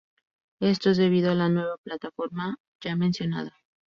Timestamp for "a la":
1.29-1.47